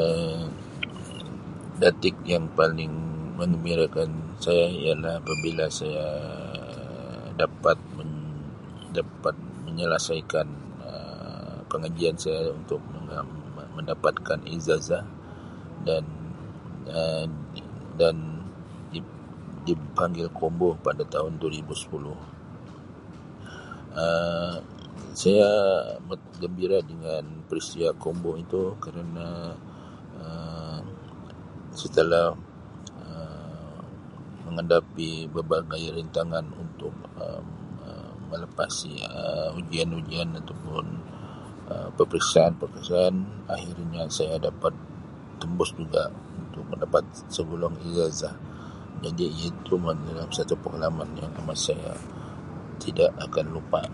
Um 0.00 0.38
Detik 1.82 2.14
yang 2.32 2.46
paling 2.58 2.92
menggembirakan 3.38 4.10
saya 4.44 4.66
ialah 4.82 5.14
apabila 5.22 5.64
saya 5.80 6.06
dapat 7.42 7.76
men 7.96 8.10
Um 8.12 8.32
dapat 8.98 9.34
menyelasaikan 9.66 10.46
Um 10.88 11.56
pengajian 11.70 12.16
saya 12.24 12.40
Um 12.54 12.58
untuk 12.62 12.80
men 12.94 13.26
mendapatkan 13.76 14.38
ijazah 14.56 15.02
dan 15.86 16.04
dan 16.92 17.26
dan 18.00 18.16
dip-dip-dipanggil 18.94 20.28
Konvo 20.38 20.68
pada 20.86 21.02
tahun 21.14 21.32
dua 21.42 21.50
ribu 21.58 21.72
sepuluh 21.82 22.18
Um 24.02 24.58
saya 25.22 25.42
amat 26.02 26.20
gembira 26.42 26.78
dengan 26.90 27.22
peristiwa 27.48 27.90
Konvo 28.04 28.30
itu 28.44 28.62
kerana 28.84 29.26
Um 30.24 30.82
setelah 31.82 32.26
Um 33.12 33.84
menghadapi 34.46 35.10
berbagai 35.34 35.86
rintangan 35.98 36.46
untuk 36.62 36.92
Um 37.24 37.44
melepasi 38.32 38.92
Um 39.18 39.50
ujian-ujian 39.60 40.28
atau 40.40 40.56
pun 40.64 40.84
Um 41.72 41.88
peperiksaan-peperiksaan 41.98 43.14
akhirnya 43.54 44.02
saya 44.18 44.36
dapat 44.48 44.72
tembus 45.40 45.70
juga 45.80 46.02
untuk 46.42 46.62
mendapat 46.70 47.04
segulung 47.32 47.74
ijazah 47.90 48.34
jadi 49.04 49.26
itu 49.48 49.74
satu 50.36 50.54
pengalaman 50.64 51.06
yang 51.18 51.30
amat 51.42 51.56
saya 51.70 51.92
tidak 52.84 53.10
akan 53.26 53.46
lupa. 53.56 53.80